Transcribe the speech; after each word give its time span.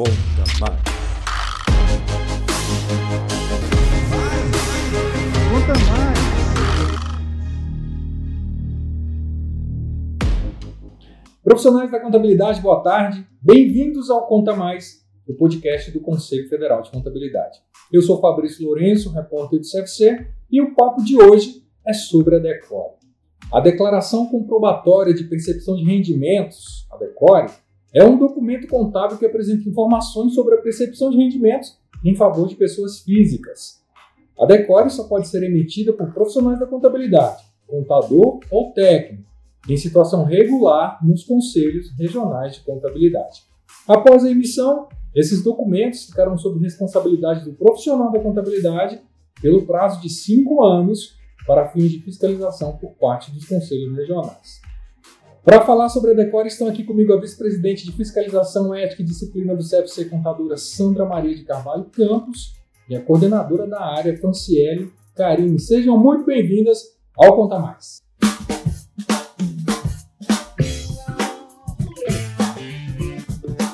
Conta 0.00 0.12
mais. 0.60 0.80
Conta 5.50 5.74
mais. 5.90 6.18
Profissionais 11.44 11.90
da 11.90 12.00
contabilidade, 12.00 12.62
boa 12.62 12.82
tarde. 12.82 13.26
Bem-vindos 13.42 14.08
ao 14.08 14.26
Conta 14.26 14.56
Mais, 14.56 15.06
o 15.28 15.34
podcast 15.34 15.90
do 15.90 16.00
Conselho 16.00 16.48
Federal 16.48 16.80
de 16.80 16.90
Contabilidade. 16.90 17.58
Eu 17.92 18.00
sou 18.00 18.22
Fabrício 18.22 18.64
Lourenço, 18.64 19.12
repórter 19.12 19.58
do 19.58 19.66
CFC, 19.66 20.28
e 20.50 20.62
o 20.62 20.74
papo 20.74 21.04
de 21.04 21.20
hoje 21.20 21.62
é 21.86 21.92
sobre 21.92 22.36
a 22.36 22.38
DECORE. 22.38 22.94
A 23.52 23.60
Declaração 23.60 24.30
Comprobatória 24.30 25.12
de 25.12 25.24
Percepção 25.24 25.76
de 25.76 25.84
Rendimentos, 25.84 26.86
a 26.90 26.96
DECORE, 26.96 27.50
é 27.92 28.04
um 28.04 28.18
documento 28.18 28.68
contábil 28.68 29.18
que 29.18 29.26
apresenta 29.26 29.68
informações 29.68 30.34
sobre 30.34 30.54
a 30.54 30.62
percepção 30.62 31.10
de 31.10 31.16
rendimentos 31.16 31.78
em 32.04 32.14
favor 32.14 32.48
de 32.48 32.54
pessoas 32.54 33.00
físicas. 33.00 33.80
A 34.38 34.46
DECORE 34.46 34.90
só 34.90 35.04
pode 35.04 35.28
ser 35.28 35.42
emitida 35.42 35.92
por 35.92 36.12
profissionais 36.12 36.58
da 36.58 36.66
contabilidade, 36.66 37.44
contador 37.66 38.40
ou 38.50 38.72
técnico, 38.72 39.28
em 39.68 39.76
situação 39.76 40.24
regular 40.24 40.98
nos 41.04 41.24
conselhos 41.24 41.90
regionais 41.98 42.54
de 42.54 42.60
contabilidade. 42.60 43.42
Após 43.86 44.24
a 44.24 44.30
emissão, 44.30 44.88
esses 45.14 45.42
documentos 45.42 46.06
ficarão 46.06 46.38
sob 46.38 46.58
responsabilidade 46.60 47.44
do 47.44 47.52
profissional 47.52 48.10
da 48.10 48.20
contabilidade 48.20 49.00
pelo 49.42 49.66
prazo 49.66 50.00
de 50.00 50.08
cinco 50.08 50.62
anos 50.62 51.18
para 51.46 51.68
fins 51.68 51.90
de 51.90 51.98
fiscalização 52.00 52.76
por 52.76 52.92
parte 52.92 53.30
dos 53.32 53.46
conselhos 53.46 53.96
regionais. 53.96 54.60
Para 55.42 55.62
falar 55.62 55.88
sobre 55.88 56.10
a 56.10 56.14
Decore, 56.14 56.48
estão 56.48 56.68
aqui 56.68 56.84
comigo 56.84 57.14
a 57.14 57.18
vice-presidente 57.18 57.86
de 57.86 57.92
Fiscalização 57.92 58.74
Ética 58.74 59.00
e 59.00 59.06
Disciplina 59.06 59.56
do 59.56 59.66
CFC 59.66 60.04
Contadora 60.04 60.58
Sandra 60.58 61.06
Maria 61.06 61.34
de 61.34 61.44
Carvalho 61.44 61.84
Campos 61.84 62.52
e 62.86 62.94
a 62.94 63.00
coordenadora 63.00 63.66
da 63.66 63.80
área, 63.80 64.14
Franciele 64.18 64.92
Karine. 65.16 65.58
Sejam 65.58 65.96
muito 65.96 66.26
bem-vindas 66.26 66.82
ao 67.16 67.34
Conta 67.34 67.58
Mais. 67.58 68.02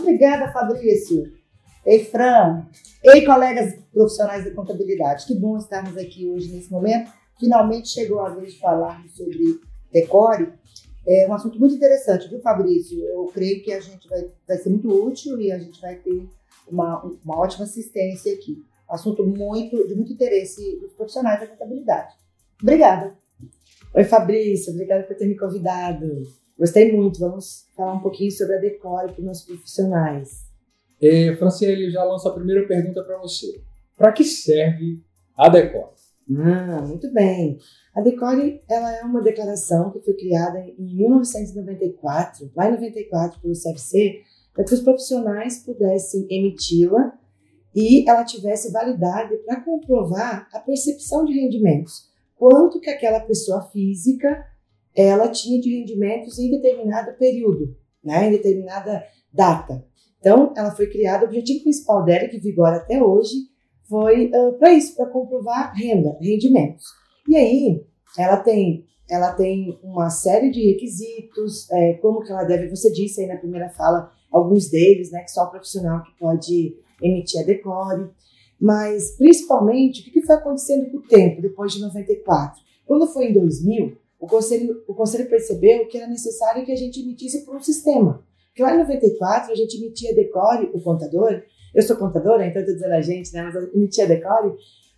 Obrigada, 0.02 0.52
Fabrício. 0.52 1.32
Ei, 1.84 2.04
Fran. 2.04 2.64
Ei, 3.02 3.24
colegas 3.24 3.74
profissionais 3.92 4.44
da 4.44 4.52
contabilidade. 4.52 5.26
Que 5.26 5.34
bom 5.34 5.56
estarmos 5.56 5.96
aqui 5.96 6.28
hoje 6.28 6.52
nesse 6.52 6.70
momento. 6.70 7.10
Finalmente 7.40 7.88
chegou 7.88 8.20
a 8.20 8.28
vez 8.28 8.52
de 8.52 8.60
falarmos 8.60 9.16
sobre 9.16 9.60
decore. 9.92 10.52
É 11.06 11.26
um 11.28 11.32
assunto 11.32 11.58
muito 11.58 11.74
interessante, 11.74 12.28
viu, 12.28 12.40
Fabrício? 12.40 12.98
Eu 13.04 13.26
creio 13.26 13.62
que 13.62 13.72
a 13.72 13.80
gente 13.80 14.08
vai, 14.08 14.28
vai 14.46 14.56
ser 14.58 14.70
muito 14.70 14.88
útil 14.88 15.40
e 15.40 15.52
a 15.52 15.58
gente 15.58 15.80
vai 15.80 15.94
ter 15.96 16.28
uma, 16.66 17.02
uma 17.24 17.38
ótima 17.38 17.64
assistência 17.64 18.32
aqui. 18.34 18.64
Assunto 18.88 19.24
muito, 19.24 19.86
de 19.86 19.94
muito 19.94 20.12
interesse 20.12 20.78
dos 20.80 20.92
profissionais 20.92 21.40
da 21.40 21.46
contabilidade. 21.46 22.14
Obrigada. 22.60 23.16
Oi, 23.94 24.04
Fabrício. 24.04 24.72
Obrigada 24.72 25.04
por 25.04 25.16
ter 25.16 25.26
me 25.26 25.36
convidado. 25.36 26.06
Gostei 26.58 26.92
muito. 26.92 27.20
Vamos 27.20 27.68
falar 27.76 27.94
um 27.94 28.00
pouquinho 28.00 28.30
sobre 28.30 28.56
a 28.56 28.60
Decore 28.60 29.12
para 29.12 29.20
os 29.20 29.24
nossos 29.24 29.44
profissionais. 29.44 30.46
É, 31.00 31.34
Franciele, 31.36 31.90
já 31.90 32.02
lanço 32.02 32.28
a 32.28 32.34
primeira 32.34 32.66
pergunta 32.66 33.02
para 33.04 33.18
você. 33.18 33.60
Para 33.96 34.12
que 34.12 34.24
serve 34.24 35.02
a 35.36 35.48
Decore? 35.48 35.94
Ah, 36.38 36.82
muito 36.82 37.12
bem. 37.12 37.58
A 37.96 38.02
Decore 38.02 38.60
ela 38.68 38.94
é 38.94 39.02
uma 39.04 39.22
declaração 39.22 39.90
que 39.90 40.00
foi 40.00 40.12
criada 40.12 40.60
em 40.60 40.94
1994, 40.96 42.52
lá 42.54 42.68
em 42.68 42.72
94 42.72 43.40
pelo 43.40 43.54
CFC, 43.54 44.20
para 44.52 44.64
que 44.64 44.74
os 44.74 44.82
profissionais 44.82 45.64
pudessem 45.64 46.26
emiti-la 46.28 47.18
e 47.74 48.06
ela 48.06 48.22
tivesse 48.22 48.70
validade 48.70 49.34
para 49.38 49.62
comprovar 49.62 50.46
a 50.52 50.60
percepção 50.60 51.24
de 51.24 51.32
rendimentos, 51.32 52.10
quanto 52.36 52.80
que 52.80 52.90
aquela 52.90 53.20
pessoa 53.20 53.62
física 53.70 54.44
ela 54.94 55.30
tinha 55.30 55.58
de 55.58 55.78
rendimentos 55.78 56.38
em 56.38 56.50
determinado 56.50 57.16
período, 57.16 57.74
né, 58.04 58.28
em 58.28 58.30
determinada 58.30 59.06
data. 59.32 59.82
Então, 60.20 60.52
ela 60.54 60.70
foi 60.70 60.86
criada, 60.90 61.24
o 61.24 61.28
objetivo 61.28 61.62
principal 61.62 62.04
dela, 62.04 62.28
que 62.28 62.38
vigora 62.38 62.76
até 62.76 63.02
hoje, 63.02 63.36
foi 63.88 64.30
uh, 64.34 64.52
para 64.58 64.72
isso, 64.72 64.94
para 64.94 65.06
comprovar 65.06 65.74
renda, 65.74 66.14
rendimentos. 66.20 66.84
E 67.36 67.38
aí, 67.38 67.86
ela 68.16 68.38
tem, 68.38 68.86
ela 69.10 69.30
tem 69.34 69.78
uma 69.82 70.08
série 70.08 70.50
de 70.50 70.72
requisitos, 70.72 71.70
é, 71.70 71.92
como 72.00 72.22
que 72.22 72.32
ela 72.32 72.44
deve, 72.44 72.70
você 72.70 72.90
disse 72.90 73.20
aí 73.20 73.26
na 73.26 73.36
primeira 73.36 73.68
fala, 73.68 74.10
alguns 74.32 74.70
deles, 74.70 75.10
né, 75.10 75.20
que 75.20 75.30
só 75.30 75.44
o 75.44 75.50
profissional 75.50 76.02
que 76.02 76.18
pode 76.18 76.74
emitir 77.02 77.42
a 77.42 77.44
decore, 77.44 78.08
mas 78.58 79.18
principalmente, 79.18 80.00
o 80.00 80.04
que, 80.04 80.12
que 80.12 80.22
foi 80.22 80.36
acontecendo 80.36 80.90
com 80.90 80.96
o 80.96 81.02
tempo, 81.02 81.42
depois 81.42 81.74
de 81.74 81.82
94? 81.82 82.58
Quando 82.86 83.06
foi 83.06 83.26
em 83.26 83.34
2000, 83.34 83.98
o 84.18 84.26
conselho, 84.26 84.82
o 84.88 84.94
conselho 84.94 85.28
percebeu 85.28 85.86
que 85.88 85.98
era 85.98 86.06
necessário 86.06 86.64
que 86.64 86.72
a 86.72 86.76
gente 86.76 87.02
emitisse 87.02 87.44
por 87.44 87.54
um 87.54 87.60
sistema. 87.60 88.24
Porque 88.46 88.62
lá 88.62 88.74
em 88.74 88.78
94, 88.78 89.52
a 89.52 89.54
gente 89.54 89.76
emitia 89.76 90.14
decore, 90.14 90.70
o 90.72 90.80
contador, 90.80 91.42
eu 91.74 91.82
sou 91.82 91.96
contadora, 91.96 92.46
então 92.46 92.62
estou 92.62 92.74
dizendo 92.74 92.94
a 92.94 93.02
gente, 93.02 93.30
né? 93.34 93.42
Mas 93.42 93.74
emitia 93.74 94.06
decore 94.06 94.54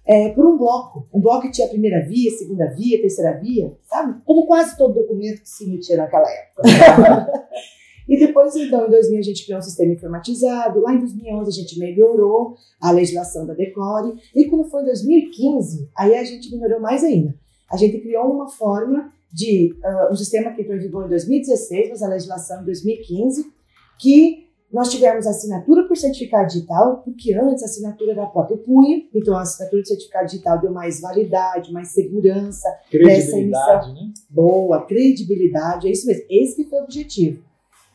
é, 0.08 0.30
por 0.30 0.46
um 0.46 0.56
bloco. 0.56 1.06
Um 1.12 1.20
bloco 1.20 1.42
que 1.42 1.50
tinha 1.50 1.66
a 1.66 1.70
primeira 1.70 2.00
via, 2.00 2.30
segunda 2.30 2.66
via, 2.70 2.98
terceira 2.98 3.38
via, 3.38 3.76
sabe? 3.84 4.18
Como 4.24 4.46
quase 4.46 4.76
todo 4.78 4.94
documento 4.94 5.42
que 5.42 5.48
se 5.48 5.64
emitia 5.64 5.98
naquela 5.98 6.26
época. 6.26 6.62
e 8.08 8.18
depois, 8.18 8.56
então, 8.56 8.86
em 8.86 8.90
2000 8.90 9.18
a 9.18 9.22
gente 9.22 9.44
criou 9.44 9.58
um 9.58 9.62
sistema 9.62 9.92
informatizado. 9.92 10.80
Lá 10.80 10.94
em 10.94 11.00
2011 11.00 11.50
a 11.50 11.52
gente 11.52 11.78
melhorou 11.78 12.54
a 12.80 12.90
legislação 12.90 13.46
da 13.46 13.52
Decore. 13.52 14.18
E 14.34 14.46
quando 14.46 14.70
foi 14.70 14.80
em 14.80 14.86
2015, 14.86 15.90
aí 15.94 16.16
a 16.16 16.24
gente 16.24 16.50
melhorou 16.56 16.80
mais 16.80 17.04
ainda. 17.04 17.34
A 17.70 17.76
gente 17.76 17.98
criou 17.98 18.32
uma 18.32 18.48
forma 18.48 19.12
de 19.30 19.74
uh, 19.84 20.10
um 20.10 20.16
sistema 20.16 20.52
que 20.52 20.62
entrou 20.62 20.74
em 20.74 20.80
vigor 20.80 21.04
em 21.04 21.10
2016, 21.10 21.90
mas 21.90 22.02
a 22.02 22.08
legislação 22.08 22.62
em 22.62 22.64
2015, 22.64 23.44
que 24.00 24.37
nós 24.72 24.90
tivemos 24.90 25.26
assinatura 25.26 25.88
por 25.88 25.96
certificado 25.96 26.46
digital, 26.46 27.02
porque 27.02 27.34
antes 27.34 27.62
a 27.62 27.66
assinatura 27.66 28.12
era 28.12 28.26
próprio 28.26 28.58
punho, 28.58 29.08
então 29.14 29.34
a 29.34 29.40
assinatura 29.40 29.82
de 29.82 29.88
certificado 29.88 30.26
digital 30.26 30.60
deu 30.60 30.70
mais 30.70 31.00
validade, 31.00 31.72
mais 31.72 31.88
segurança 31.88 32.68
dessa 32.92 33.38
emissão. 33.38 33.94
Né? 33.94 34.12
Boa, 34.28 34.84
credibilidade, 34.84 35.88
é 35.88 35.90
isso 35.90 36.06
mesmo. 36.06 36.24
Esse 36.28 36.56
que 36.56 36.68
foi 36.68 36.80
o 36.80 36.84
objetivo. 36.84 37.42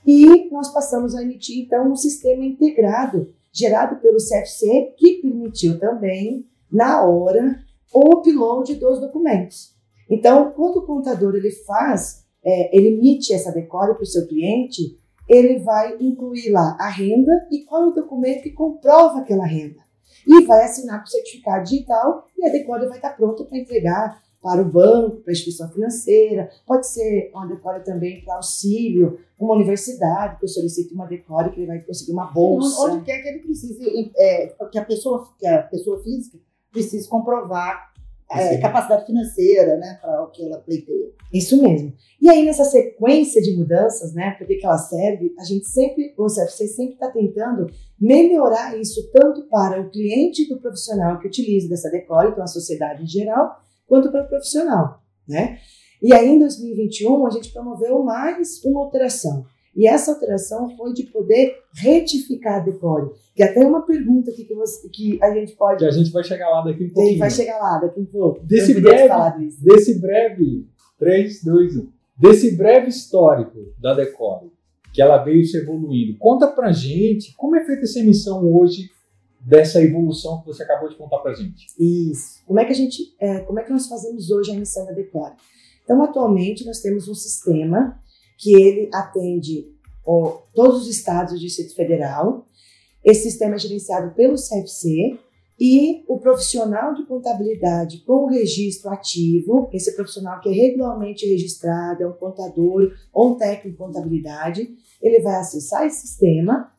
E 0.06 0.50
nós 0.50 0.74
passamos 0.74 1.16
a 1.16 1.22
emitir, 1.22 1.64
então, 1.64 1.92
um 1.92 1.96
sistema 1.96 2.44
integrado, 2.44 3.32
gerado 3.52 4.02
pelo 4.02 4.18
CFC, 4.18 4.94
que 4.98 5.22
permitiu 5.22 5.80
também, 5.80 6.46
na 6.72 7.06
hora, 7.06 7.60
o 7.94 8.18
upload 8.18 8.76
dos 8.76 9.00
documentos. 9.00 9.74
Então, 10.10 10.52
quando 10.52 10.78
o 10.78 10.86
contador 10.86 11.36
ele 11.36 11.52
faz, 11.52 12.24
é, 12.44 12.76
ele 12.76 12.98
emite 12.98 13.32
essa 13.32 13.52
decore 13.52 13.94
para 13.94 14.04
o 14.04 14.08
seu 14.08 14.28
cliente, 14.28 15.00
ele 15.28 15.60
vai 15.60 15.98
incluir 16.00 16.52
lá 16.52 16.78
a 16.80 16.90
renda 16.90 17.48
e 17.52 17.64
qual 17.66 17.84
é 17.84 17.88
o 17.88 17.94
documento 17.94 18.44
que 18.44 18.52
comprova 18.52 19.20
aquela 19.20 19.46
renda. 19.46 19.82
E 20.28 20.46
vai 20.46 20.64
assinar 20.64 21.00
com 21.00 21.06
o 21.06 21.10
certificado 21.10 21.64
digital 21.64 22.28
e 22.38 22.46
a 22.46 22.52
decora 22.52 22.88
vai 22.88 22.98
estar 22.98 23.16
pronta 23.16 23.44
para 23.44 23.58
entregar 23.58 24.24
para 24.44 24.62
o 24.62 24.66
banco, 24.66 25.22
para 25.22 25.32
a 25.32 25.34
instituição 25.34 25.70
financeira, 25.70 26.50
pode 26.68 26.86
ser 26.88 27.32
uma 27.34 27.48
decora 27.48 27.80
também 27.80 28.22
para 28.26 28.36
auxílio, 28.36 29.18
uma 29.40 29.56
universidade 29.56 30.38
que 30.38 30.44
eu 30.44 30.50
solicite 30.50 30.94
uma 30.94 31.08
decora 31.08 31.50
que 31.50 31.62
ele 31.62 31.68
vai 31.68 31.80
conseguir 31.80 32.12
uma 32.12 32.26
bolsa. 32.26 32.92
Onde 32.92 33.06
quer 33.06 33.22
que 33.22 33.30
ele 33.30 33.40
precise, 33.40 34.12
é, 34.18 34.48
que, 34.70 34.78
a 34.78 34.84
pessoa, 34.84 35.30
que 35.40 35.48
a 35.48 35.64
pessoa 35.64 36.04
física 36.04 36.38
precise 36.70 37.08
comprovar 37.08 37.93
é, 38.40 38.58
capacidade 38.58 39.06
financeira, 39.06 39.78
né, 39.78 39.98
para 40.02 40.24
o 40.24 40.32
que 40.32 40.46
ela 40.46 40.60
pleiteia. 40.60 41.12
Isso 41.32 41.62
mesmo. 41.62 41.94
E 42.22 42.30
aí, 42.30 42.46
nessa 42.46 42.64
sequência 42.64 43.42
de 43.42 43.56
mudanças, 43.56 44.14
né, 44.14 44.32
para 44.38 44.46
que 44.46 44.66
ela 44.66 44.78
serve, 44.78 45.34
a 45.40 45.44
gente 45.44 45.68
sempre, 45.68 46.14
o 46.18 46.28
CFC 46.28 46.68
sempre 46.68 46.94
está 46.94 47.10
tentando 47.10 47.68
melhorar 48.00 48.78
isso 48.80 49.10
tanto 49.12 49.48
para 49.50 49.82
o 49.82 49.90
cliente 49.90 50.48
do 50.48 50.60
profissional 50.60 51.20
que 51.20 51.28
utiliza 51.28 51.70
dessa 51.70 51.90
decore, 51.90 52.30
então 52.30 52.44
a 52.44 52.48
sociedade 52.48 53.04
em 53.04 53.08
geral, 53.08 53.58
quanto 53.88 54.12
para 54.12 54.24
o 54.24 54.28
profissional, 54.28 55.02
né? 55.28 55.58
E 56.02 56.14
aí, 56.14 56.28
em 56.28 56.40
2021, 56.40 57.26
a 57.26 57.30
gente 57.30 57.54
promoveu 57.54 58.04
mais 58.04 58.62
uma 58.66 58.82
alteração. 58.82 59.46
E 59.76 59.88
essa 59.88 60.12
alteração 60.12 60.76
foi 60.78 60.94
de 60.94 61.04
poder 61.04 61.56
retificar 61.76 62.58
a 62.58 62.60
decore. 62.60 63.12
Que 63.36 63.42
até 63.42 63.62
é 63.62 63.66
uma 63.66 63.86
pergunta 63.86 64.30
aqui 64.30 64.46
que, 64.46 64.54
você, 64.54 64.88
que 64.90 65.22
a 65.22 65.34
gente 65.34 65.54
pode. 65.56 65.80
Que 65.80 65.86
a 65.86 65.92
gente 65.92 66.12
vai 66.12 66.24
chegar 66.24 66.50
lá 66.50 66.62
daqui 66.62 66.86
um 66.86 66.90
pouquinho. 66.90 67.20
Vai 67.20 67.32
chegar 67.32 67.58
lá 67.58 67.80
daqui 67.80 68.00
um 68.00 68.06
pouco. 68.06 68.40
Desse 68.46 68.80
breve, 68.80 69.50
desse 69.62 70.00
breve. 70.00 70.68
3, 71.00 71.44
2, 71.44 71.78
1. 71.78 71.90
Desse 72.18 72.56
breve 72.56 72.88
histórico 72.88 73.74
da 73.80 73.94
Decore, 73.94 74.52
que 74.94 75.02
ela 75.02 75.18
veio 75.18 75.44
se 75.44 75.58
evoluindo. 75.58 76.18
Conta 76.18 76.48
pra 76.48 76.72
gente 76.72 77.36
como 77.36 77.56
é 77.56 77.66
feita 77.66 77.84
essa 77.84 78.00
emissão 78.00 78.46
hoje 78.46 78.90
dessa 79.42 79.82
evolução 79.82 80.40
que 80.40 80.46
você 80.46 80.64
acabou 80.64 80.88
de 80.88 80.96
contar 80.96 81.18
pra 81.20 81.34
gente. 81.34 81.68
Isso. 81.78 82.42
Como 82.46 82.60
é 82.60 82.66
que 82.66 82.72
a 82.72 82.76
gente, 82.76 83.14
é, 83.20 83.40
como 83.40 83.60
é 83.60 83.64
que 83.64 83.72
nós 83.72 83.88
fazemos 83.88 84.30
hoje 84.30 84.52
a 84.52 84.56
emissão 84.56 84.86
da 84.86 84.94
Decore? 84.94 85.34
Então, 85.84 86.02
atualmente 86.02 86.66
nós 86.66 86.80
temos 86.80 87.10
um 87.10 87.16
sistema 87.16 88.00
que 88.38 88.54
ele 88.56 88.90
atende 88.94 89.72
todos 90.54 90.84
os 90.84 90.88
estados 90.90 91.34
do 91.34 91.40
Distrito 91.40 91.76
Federal. 91.76 92.48
Esse 93.04 93.24
sistema 93.24 93.56
é 93.56 93.60
gerenciado 93.60 94.14
pelo 94.16 94.36
CFC 94.36 95.18
e 95.60 96.04
o 96.08 96.18
profissional 96.18 96.94
de 96.94 97.06
contabilidade 97.06 98.00
com 98.00 98.26
o 98.26 98.28
registro 98.28 98.90
ativo, 98.90 99.70
esse 99.72 99.96
profissional 99.96 100.42
que 100.42 100.50
é 100.50 100.52
regularmente 100.52 101.26
registrado, 101.26 102.04
é 102.04 102.08
um 102.08 102.14
contador 102.14 102.92
ou 103.14 103.32
um 103.32 103.36
técnico 103.36 103.70
de 103.70 103.78
contabilidade, 103.78 104.70
ele 105.02 105.22
vai 105.22 105.36
acessar 105.36 105.86
esse 105.86 106.08
sistema 106.08 106.72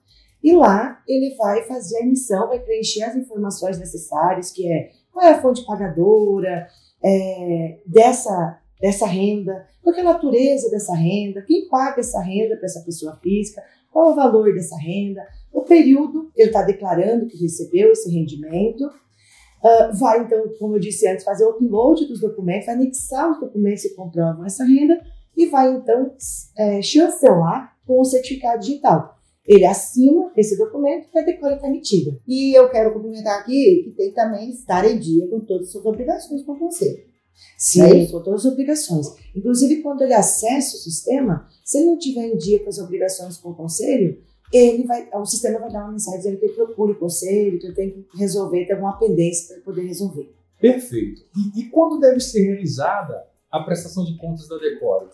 e 0.42 0.52
lá 0.54 1.02
ele 1.08 1.34
vai 1.36 1.62
fazer 1.62 1.98
a 1.98 2.02
emissão, 2.02 2.48
vai 2.48 2.58
preencher 2.58 3.04
as 3.04 3.16
informações 3.16 3.78
necessárias, 3.78 4.50
que 4.50 4.70
é 4.70 4.90
qual 5.12 5.24
é 5.24 5.30
a 5.30 5.40
fonte 5.40 5.64
pagadora 5.64 6.66
é, 7.02 7.78
dessa, 7.86 8.58
dessa 8.80 9.06
renda, 9.06 9.66
qual 9.82 9.94
é 9.94 10.00
a 10.00 10.04
natureza 10.04 10.70
dessa 10.70 10.94
renda, 10.94 11.42
quem 11.42 11.68
paga 11.68 12.00
essa 12.00 12.20
renda 12.20 12.56
para 12.56 12.66
essa 12.66 12.80
pessoa 12.80 13.16
física, 13.16 13.62
qual 13.90 14.12
o 14.12 14.14
valor 14.14 14.52
dessa 14.52 14.76
renda, 14.76 15.22
o 15.52 15.62
período 15.62 16.30
ele 16.36 16.48
está 16.48 16.62
declarando 16.62 17.26
que 17.26 17.40
recebeu 17.40 17.92
esse 17.92 18.10
rendimento, 18.10 18.84
uh, 18.84 19.94
vai 19.94 20.20
então, 20.20 20.42
como 20.58 20.76
eu 20.76 20.80
disse 20.80 21.06
antes, 21.06 21.24
fazer 21.24 21.44
o 21.44 21.50
upload 21.50 22.06
dos 22.06 22.20
documentos, 22.20 22.68
anexar 22.68 23.30
os 23.30 23.40
documentos 23.40 23.82
que 23.82 23.94
comprovam 23.94 24.44
essa 24.44 24.64
renda 24.64 25.00
e 25.36 25.46
vai 25.46 25.72
então 25.72 26.12
é, 26.56 26.80
chancelar 26.80 27.76
com 27.86 28.00
o 28.00 28.04
certificado 28.04 28.60
digital. 28.60 29.14
Ele 29.46 29.66
assina 29.66 30.32
esse 30.36 30.56
documento 30.56 31.08
e 31.14 31.18
a 31.18 31.22
decora 31.22 31.56
está 31.56 31.68
emitida. 31.68 32.18
E 32.26 32.56
eu 32.56 32.70
quero 32.70 32.94
complementar 32.94 33.40
aqui 33.40 33.82
que 33.84 33.90
tem 33.90 34.12
também 34.12 34.50
estar 34.50 34.88
em 34.88 34.98
dia 34.98 35.28
com 35.28 35.40
todas 35.40 35.66
as 35.66 35.72
suas 35.72 35.84
obrigações 35.84 36.42
com 36.42 36.52
o 36.52 36.58
conselho. 36.58 37.13
Sim, 37.58 37.82
é 37.82 38.06
com 38.06 38.22
todas 38.22 38.44
as 38.44 38.52
obrigações. 38.52 39.06
Inclusive, 39.34 39.82
quando 39.82 40.02
ele 40.02 40.14
acessa 40.14 40.76
o 40.76 40.80
sistema, 40.80 41.48
se 41.64 41.78
ele 41.78 41.86
não 41.86 41.98
tiver 41.98 42.26
em 42.26 42.36
dia 42.36 42.62
com 42.62 42.68
as 42.68 42.78
obrigações 42.78 43.36
com 43.36 43.50
o 43.50 43.54
conselho, 43.54 44.22
ele 44.52 44.84
vai, 44.84 45.08
o 45.12 45.24
sistema 45.24 45.58
vai 45.58 45.72
dar 45.72 45.84
uma 45.84 45.92
mensagem 45.92 46.20
dizendo 46.20 46.38
que 46.38 46.46
ele 46.46 46.54
procure 46.54 46.92
o 46.92 46.98
conselho, 46.98 47.58
que 47.58 47.66
ele 47.66 47.74
tem 47.74 47.90
que 47.90 48.18
resolver, 48.18 48.66
tem 48.66 48.74
alguma 48.74 48.98
pendência 48.98 49.54
para 49.54 49.64
poder 49.64 49.86
resolver. 49.86 50.34
Perfeito. 50.60 51.22
E, 51.36 51.60
e, 51.60 51.70
quando 51.70 51.98
deve 51.98 52.20
ser 52.20 52.42
realizada 52.44 53.26
a 53.50 53.60
prestação 53.60 54.04
de 54.04 54.16
contas 54.16 54.48
da 54.48 54.56
Decore? 54.58 55.10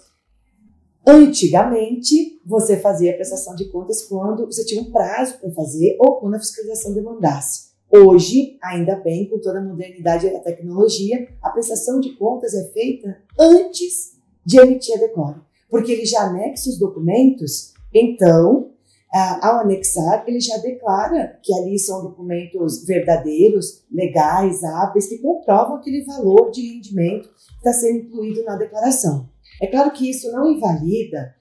Antigamente, 1.06 2.40
você 2.44 2.76
fazia 2.76 3.12
a 3.12 3.14
prestação 3.14 3.54
de 3.54 3.64
contas 3.66 4.02
quando 4.02 4.44
você 4.46 4.64
tinha 4.64 4.82
um 4.82 4.90
prazo 4.92 5.38
para 5.38 5.50
fazer 5.50 5.96
ou 5.98 6.20
quando 6.20 6.34
a 6.34 6.38
fiscalização 6.38 6.92
demandasse. 6.92 7.69
Hoje, 7.92 8.56
ainda 8.62 8.94
bem, 8.96 9.28
com 9.28 9.40
toda 9.40 9.58
a 9.58 9.64
modernidade 9.64 10.26
e 10.26 10.36
a 10.36 10.40
tecnologia, 10.40 11.28
a 11.42 11.50
prestação 11.50 11.98
de 11.98 12.10
contas 12.16 12.54
é 12.54 12.70
feita 12.72 13.20
antes 13.38 14.16
de 14.46 14.60
emitir 14.60 14.94
a 14.96 15.00
decora, 15.00 15.42
porque 15.68 15.90
ele 15.90 16.06
já 16.06 16.22
anexa 16.22 16.70
os 16.70 16.78
documentos, 16.78 17.74
então, 17.92 18.70
ao 19.12 19.60
anexar, 19.60 20.24
ele 20.28 20.38
já 20.40 20.56
declara 20.58 21.40
que 21.42 21.52
ali 21.52 21.76
são 21.80 22.00
documentos 22.00 22.86
verdadeiros, 22.86 23.82
legais, 23.90 24.62
hábeis, 24.62 25.08
que 25.08 25.18
comprovam 25.18 25.76
aquele 25.76 26.04
valor 26.04 26.52
de 26.52 26.74
rendimento 26.74 27.28
que 27.28 27.56
está 27.56 27.72
sendo 27.72 28.06
incluído 28.06 28.44
na 28.44 28.54
declaração. 28.54 29.28
É 29.60 29.66
claro 29.66 29.90
que 29.90 30.08
isso 30.08 30.30
não 30.30 30.52
invalida 30.52 31.34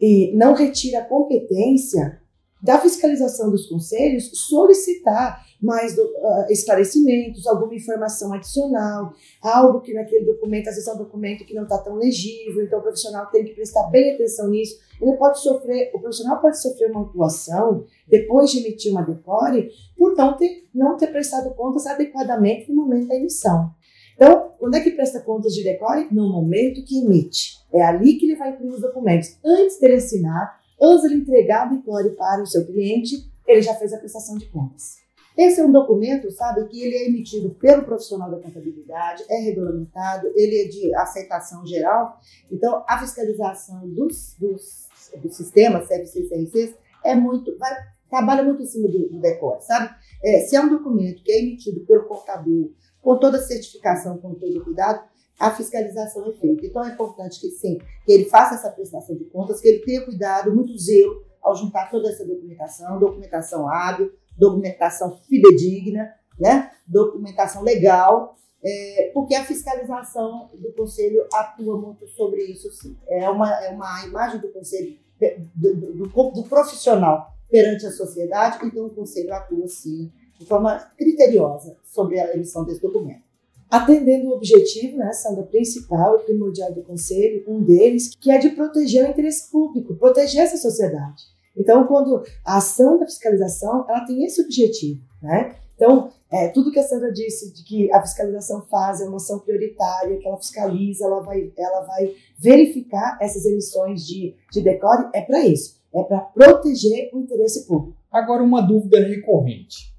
e 0.00 0.36
não 0.36 0.52
retira 0.52 0.98
a 0.98 1.04
competência 1.04 2.20
da 2.60 2.80
fiscalização 2.80 3.50
dos 3.52 3.66
conselhos 3.66 4.28
solicitar 4.48 5.45
mais 5.60 5.96
uh, 5.96 6.46
esclarecimentos, 6.50 7.46
alguma 7.46 7.74
informação 7.74 8.32
adicional, 8.32 9.12
algo 9.42 9.80
que 9.80 9.92
naquele 9.92 10.24
documento, 10.24 10.68
às 10.68 10.74
vezes 10.74 10.88
é 10.88 10.92
um 10.92 10.98
documento 10.98 11.44
que 11.44 11.54
não 11.54 11.64
está 11.64 11.78
tão 11.78 11.94
legível, 11.94 12.64
então 12.64 12.78
o 12.78 12.82
profissional 12.82 13.26
tem 13.26 13.44
que 13.44 13.54
prestar 13.54 13.84
bem 13.90 14.14
atenção 14.14 14.48
nisso. 14.50 14.78
Ele 15.00 15.16
pode 15.16 15.40
sofrer, 15.40 15.90
o 15.94 16.00
profissional 16.00 16.40
pode 16.40 16.60
sofrer 16.60 16.90
uma 16.90 17.02
atuação 17.02 17.84
depois 18.08 18.50
de 18.50 18.58
emitir 18.58 18.92
uma 18.92 19.02
decore 19.02 19.70
por 19.96 20.14
não 20.16 20.36
ter, 20.36 20.64
não 20.74 20.96
ter 20.96 21.08
prestado 21.08 21.54
contas 21.54 21.86
adequadamente 21.86 22.70
no 22.70 22.82
momento 22.82 23.08
da 23.08 23.16
emissão. 23.16 23.70
Então, 24.14 24.52
quando 24.58 24.74
é 24.74 24.80
que 24.80 24.90
presta 24.92 25.20
contas 25.20 25.54
de 25.54 25.62
decore? 25.62 26.08
No 26.10 26.32
momento 26.32 26.82
que 26.84 26.98
emite. 26.98 27.58
É 27.72 27.82
ali 27.82 28.14
que 28.14 28.24
ele 28.24 28.36
vai 28.36 28.50
imprimir 28.50 28.74
os 28.74 28.80
documentos. 28.80 29.36
Antes 29.44 29.78
dele 29.78 29.96
assinar, 29.96 30.58
antes 30.80 31.02
dele 31.02 31.16
entregar 31.16 31.70
o 31.70 31.76
decore 31.76 32.16
para 32.16 32.42
o 32.42 32.46
seu 32.46 32.66
cliente, 32.66 33.30
ele 33.46 33.60
já 33.60 33.74
fez 33.74 33.92
a 33.92 33.98
prestação 33.98 34.38
de 34.38 34.46
contas. 34.46 35.05
Esse 35.36 35.60
é 35.60 35.64
um 35.64 35.70
documento, 35.70 36.30
sabe, 36.30 36.66
que 36.66 36.80
ele 36.82 36.96
é 36.96 37.08
emitido 37.08 37.50
pelo 37.50 37.84
profissional 37.84 38.30
da 38.30 38.38
contabilidade, 38.38 39.22
é 39.28 39.36
regulamentado, 39.36 40.28
ele 40.34 40.62
é 40.62 40.68
de 40.68 40.94
aceitação 40.94 41.66
geral. 41.66 42.18
Então, 42.50 42.82
a 42.88 42.98
fiscalização 42.98 43.86
dos, 43.88 44.34
dos, 44.40 44.88
dos 45.22 45.36
sistemas 45.36 45.88
CFC 45.88 46.20
e 46.20 46.28
CRCs 46.28 46.74
é 47.04 47.14
muito, 47.14 47.56
vai, 47.58 47.70
trabalha 48.08 48.42
muito 48.42 48.62
em 48.62 48.66
cima 48.66 48.88
do, 48.88 49.10
do 49.10 49.20
decor, 49.20 49.60
sabe? 49.60 49.94
É, 50.24 50.40
se 50.40 50.56
é 50.56 50.60
um 50.60 50.70
documento 50.70 51.22
que 51.22 51.30
é 51.30 51.42
emitido 51.42 51.80
pelo 51.80 52.04
contador, 52.04 52.70
com 53.02 53.18
toda 53.18 53.36
a 53.36 53.42
certificação, 53.42 54.16
com 54.16 54.34
todo 54.34 54.58
o 54.58 54.64
cuidado, 54.64 55.04
a 55.38 55.50
fiscalização 55.50 56.30
é 56.30 56.32
feita. 56.32 56.64
Então, 56.64 56.82
é 56.82 56.92
importante 56.92 57.40
que, 57.40 57.50
sim, 57.50 57.78
que 58.06 58.12
ele 58.12 58.24
faça 58.24 58.54
essa 58.54 58.70
prestação 58.70 59.14
de 59.14 59.24
contas, 59.26 59.60
que 59.60 59.68
ele 59.68 59.84
tenha 59.84 60.02
cuidado, 60.02 60.54
muito 60.54 60.76
zelo 60.78 61.22
ao 61.42 61.54
juntar 61.54 61.90
toda 61.90 62.08
essa 62.08 62.24
documentação, 62.24 62.98
documentação 62.98 63.68
hábil, 63.68 64.12
documentação 64.36 65.18
fidedigna, 65.28 66.12
né? 66.38 66.70
documentação 66.86 67.62
legal, 67.62 68.36
é, 68.64 69.10
porque 69.12 69.34
a 69.34 69.44
fiscalização 69.44 70.50
do 70.54 70.72
Conselho 70.72 71.26
atua 71.32 71.80
muito 71.80 72.06
sobre 72.08 72.42
isso, 72.44 72.70
sim. 72.72 72.96
É 73.06 73.28
uma, 73.28 73.52
é 73.64 73.70
uma 73.70 74.04
imagem 74.06 74.40
do 74.40 74.48
Conselho, 74.48 74.96
do, 75.54 75.74
do, 75.74 75.92
do, 75.92 76.30
do 76.32 76.42
profissional 76.44 77.32
perante 77.48 77.86
a 77.86 77.92
sociedade, 77.92 78.58
então 78.64 78.86
o 78.86 78.90
Conselho 78.90 79.32
atua, 79.32 79.68
sim, 79.68 80.10
de 80.38 80.46
forma 80.46 80.78
criteriosa 80.98 81.76
sobre 81.84 82.18
a 82.18 82.34
emissão 82.34 82.64
desse 82.64 82.82
documento. 82.82 83.24
Atendendo 83.70 84.28
o 84.28 84.32
objetivo, 84.34 84.96
né, 84.96 85.12
Sandra, 85.12 85.42
principal 85.42 86.20
e 86.20 86.24
primordial 86.24 86.72
do 86.72 86.82
Conselho, 86.82 87.44
um 87.48 87.62
deles, 87.62 88.14
que 88.20 88.30
é 88.30 88.38
de 88.38 88.50
proteger 88.50 89.04
o 89.04 89.10
interesse 89.10 89.50
público, 89.50 89.96
proteger 89.96 90.42
essa 90.42 90.56
sociedade. 90.56 91.24
Então, 91.56 91.86
quando 91.86 92.22
a 92.44 92.58
ação 92.58 92.98
da 92.98 93.06
fiscalização, 93.06 93.86
ela 93.88 94.04
tem 94.04 94.24
esse 94.24 94.42
objetivo, 94.42 95.00
né? 95.22 95.56
Então, 95.74 96.10
é, 96.30 96.48
tudo 96.48 96.72
que 96.72 96.78
a 96.78 96.82
Sandra 96.82 97.12
disse 97.12 97.52
de 97.52 97.62
que 97.62 97.92
a 97.92 98.00
fiscalização 98.00 98.62
faz 98.62 99.00
é 99.00 99.04
uma 99.06 99.16
ação 99.16 99.38
prioritária, 99.38 100.18
que 100.18 100.26
ela 100.26 100.38
fiscaliza, 100.38 101.04
ela 101.04 101.20
vai, 101.20 101.52
ela 101.56 101.80
vai 101.82 102.14
verificar 102.38 103.18
essas 103.20 103.44
emissões 103.44 104.06
de, 104.06 104.34
de 104.50 104.62
decore, 104.62 105.10
é 105.14 105.20
para 105.22 105.44
isso, 105.46 105.80
é 105.94 106.02
para 106.02 106.20
proteger 106.20 107.10
o 107.12 107.20
interesse 107.20 107.66
público. 107.66 107.96
Agora, 108.10 108.42
uma 108.42 108.62
dúvida 108.62 109.00
recorrente 109.00 109.94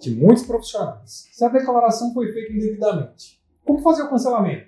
de 0.00 0.14
muitos 0.14 0.42
profissionais: 0.44 1.28
se 1.32 1.44
a 1.44 1.48
declaração 1.48 2.12
foi 2.12 2.32
feita 2.32 2.52
indevidamente, 2.52 3.40
como 3.64 3.80
fazer 3.80 4.02
o 4.02 4.10
cancelamento? 4.10 4.66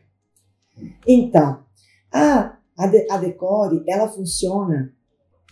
Então, 1.07 1.65
a, 2.13 2.57
a, 2.79 2.87
de, 2.87 3.07
a 3.11 3.17
Decore, 3.19 3.83
ela 3.89 4.09
funciona 4.09 4.95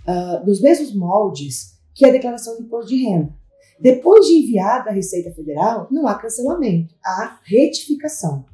uh, 0.07 0.45
dos 0.45 0.61
mesmos 0.61 0.95
moldes 0.95 1.79
que 1.95 2.05
a 2.05 2.13
declaração 2.13 2.57
de 2.57 2.63
imposto 2.63 2.89
de 2.89 3.05
renda. 3.05 3.33
Depois 3.81 4.27
de 4.27 4.35
enviada 4.35 4.91
à 4.91 4.93
Receita 4.93 5.33
Federal, 5.33 5.89
não 5.91 6.07
há 6.07 6.15
cancelamento, 6.15 6.95
há 7.05 7.41
retificação. 7.45 8.45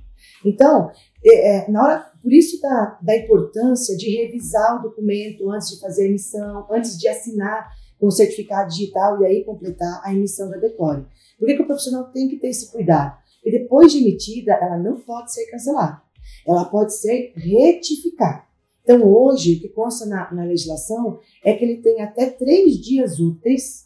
Então, 0.45 0.91
é, 1.25 1.57
é, 1.57 1.71
na 1.71 1.83
hora, 1.83 2.13
por 2.23 2.33
isso 2.33 2.61
da, 2.61 2.99
da 3.03 3.17
importância 3.17 3.97
de 3.97 4.09
revisar 4.17 4.79
o 4.79 4.83
documento 4.83 5.51
antes 5.51 5.69
de 5.71 5.81
fazer 5.81 6.05
a 6.05 6.09
emissão, 6.09 6.67
antes 6.71 6.99
de 6.99 7.09
assinar 7.09 7.71
com 7.99 8.07
o 8.07 8.11
certificado 8.11 8.71
digital 8.71 9.21
e 9.21 9.27
aí 9.27 9.45
completar 9.45 10.01
a 10.05 10.15
emissão 10.15 10.49
da 10.49 10.57
decore. 10.57 11.05
Por 11.39 11.47
que, 11.47 11.57
que 11.57 11.63
o 11.63 11.67
profissional 11.67 12.11
tem 12.13 12.29
que 12.29 12.37
ter 12.37 12.49
esse 12.49 12.71
cuidado? 12.71 13.19
Porque 13.43 13.59
depois 13.59 13.93
de 13.93 13.99
emitida, 13.99 14.53
ela 14.53 14.79
não 14.79 15.01
pode 15.01 15.33
ser 15.33 15.47
cancelada. 15.51 16.01
Ela 16.47 16.65
pode 16.65 16.95
ser 16.95 17.33
retificada. 17.37 18.48
Então, 18.89 19.07
hoje, 19.07 19.57
o 19.57 19.61
que 19.61 19.69
consta 19.69 20.07
na, 20.07 20.33
na 20.33 20.45
legislação 20.45 21.19
é 21.45 21.53
que 21.53 21.63
ele 21.63 21.77
tem 21.77 22.01
até 22.01 22.31
três 22.31 22.79
dias 22.79 23.21
úteis 23.21 23.85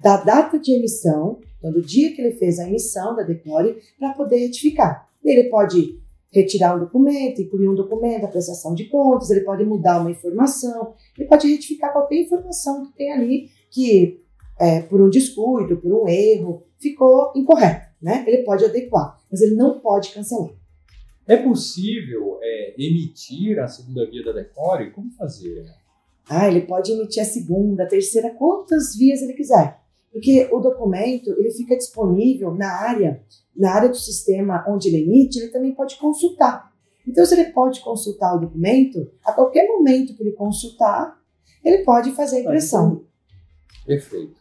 da 0.00 0.16
data 0.16 0.58
de 0.58 0.72
emissão, 0.72 1.38
então 1.58 1.70
do 1.70 1.80
dia 1.80 2.12
que 2.12 2.20
ele 2.20 2.32
fez 2.32 2.58
a 2.58 2.66
emissão 2.66 3.14
da 3.14 3.22
decore, 3.22 3.76
para 3.96 4.14
poder 4.14 4.38
retificar. 4.38 5.08
Ele 5.24 5.44
pode 5.44 5.96
retirar 6.32 6.74
um 6.74 6.80
documento, 6.80 7.40
incluir 7.40 7.68
um 7.68 7.74
documento, 7.76 8.24
a 8.24 8.28
prestação 8.28 8.74
de 8.74 8.86
contas, 8.86 9.30
ele 9.30 9.42
pode 9.42 9.64
mudar 9.64 10.00
uma 10.00 10.10
informação, 10.10 10.94
ele 11.16 11.28
pode 11.28 11.46
retificar 11.46 11.92
qualquer 11.92 12.16
informação 12.16 12.86
que 12.86 12.96
tem 12.96 13.12
ali 13.12 13.48
que, 13.70 14.24
é, 14.58 14.80
por 14.80 15.00
um 15.00 15.08
descuido, 15.08 15.76
por 15.76 15.92
um 15.92 16.08
erro, 16.08 16.64
ficou 16.80 17.30
incorreto, 17.36 17.86
né? 18.02 18.24
Ele 18.26 18.38
pode 18.38 18.64
adequar, 18.64 19.20
mas 19.30 19.40
ele 19.40 19.54
não 19.54 19.78
pode 19.78 20.12
cancelar. 20.12 20.50
É 21.32 21.36
possível 21.38 22.38
é, 22.42 22.74
emitir 22.76 23.58
a 23.58 23.66
segunda 23.66 24.04
via 24.04 24.22
da 24.22 24.32
decore? 24.32 24.90
Como 24.90 25.10
fazer? 25.12 25.64
Ah, 26.28 26.46
ele 26.46 26.60
pode 26.60 26.92
emitir 26.92 27.22
a 27.22 27.24
segunda, 27.24 27.84
a 27.84 27.88
terceira, 27.88 28.34
quantas 28.34 28.94
vias 28.94 29.22
ele 29.22 29.32
quiser. 29.32 29.80
Porque 30.12 30.46
o 30.52 30.60
documento, 30.60 31.30
ele 31.30 31.50
fica 31.50 31.74
disponível 31.74 32.54
na 32.54 32.70
área, 32.70 33.24
na 33.56 33.72
área 33.72 33.88
do 33.88 33.96
sistema 33.96 34.62
onde 34.68 34.88
ele 34.88 35.04
emite, 35.04 35.38
ele 35.38 35.48
também 35.48 35.74
pode 35.74 35.96
consultar. 35.96 36.70
Então, 37.08 37.24
se 37.24 37.32
ele 37.32 37.50
pode 37.50 37.80
consultar 37.80 38.36
o 38.36 38.40
documento, 38.40 39.10
a 39.24 39.32
qualquer 39.32 39.66
momento 39.66 40.14
que 40.14 40.22
ele 40.22 40.32
consultar, 40.32 41.18
ele 41.64 41.78
pode 41.78 42.12
fazer 42.12 42.36
a 42.36 42.40
impressão. 42.40 43.06
Perfeito. 43.86 44.36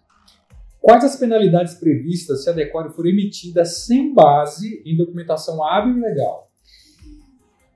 Quais 0.81 1.05
as 1.05 1.15
penalidades 1.15 1.75
previstas 1.75 2.43
se 2.43 2.49
a 2.49 2.53
Decore 2.53 2.91
for 2.93 3.07
emitida 3.07 3.63
sem 3.63 4.13
base 4.13 4.83
em 4.85 4.97
documentação 4.97 5.63
hábil 5.63 5.97
e 5.97 6.01
legal? 6.01 6.50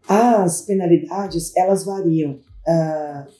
As 0.07 0.61
penalidades, 0.61 1.55
elas 1.55 1.83
variam. 1.83 2.39
Uh, 2.67 3.31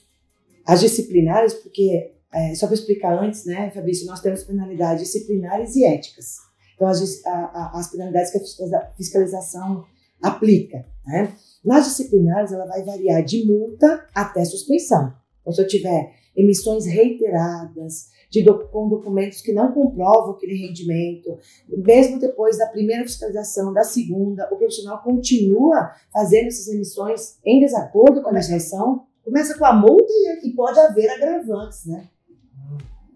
as 0.66 0.80
disciplinares, 0.80 1.54
porque, 1.54 2.12
é, 2.32 2.54
só 2.54 2.66
para 2.66 2.74
explicar 2.74 3.22
antes, 3.22 3.44
né, 3.44 3.70
Fabrício, 3.70 4.06
nós 4.06 4.20
temos 4.20 4.42
penalidades 4.42 5.04
disciplinares 5.04 5.76
e 5.76 5.84
éticas. 5.84 6.38
Então, 6.74 6.88
as, 6.88 7.24
a, 7.24 7.30
a, 7.30 7.78
as 7.78 7.90
penalidades 7.90 8.32
que 8.32 8.38
a 8.38 8.90
fiscalização 8.96 9.84
aplica. 10.20 10.84
Né? 11.06 11.32
Nas 11.64 11.84
disciplinares, 11.84 12.52
ela 12.52 12.66
vai 12.66 12.82
variar 12.84 13.22
de 13.22 13.46
multa 13.46 14.04
até 14.14 14.44
suspensão. 14.44 15.14
Então, 15.40 15.52
se 15.52 15.62
eu 15.62 15.68
tiver 15.68 16.12
emissões 16.36 16.84
reiteradas, 16.84 18.08
de 18.42 18.68
com 18.68 18.88
documentos 18.88 19.40
que 19.40 19.52
não 19.52 19.72
comprovam 19.72 20.32
aquele 20.32 20.54
rendimento, 20.66 21.38
mesmo 21.68 22.18
depois 22.18 22.58
da 22.58 22.66
primeira 22.66 23.02
fiscalização, 23.02 23.72
da 23.72 23.82
segunda, 23.82 24.48
o 24.52 24.56
profissional 24.56 25.02
continua 25.02 25.92
fazendo 26.12 26.48
essas 26.48 26.68
emissões 26.68 27.38
em 27.44 27.60
desacordo 27.60 28.22
com 28.22 28.28
a 28.28 28.32
legislação. 28.32 29.04
Começa 29.24 29.58
com 29.58 29.64
a 29.64 29.72
multa 29.72 30.12
e, 30.44 30.50
pode 30.50 30.78
haver 30.78 31.10
agravantes, 31.10 31.84
né? 31.86 32.08